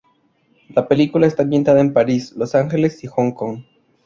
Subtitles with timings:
[0.69, 3.61] La película está ambientada en París, Los Ángeles, y Hong Kong.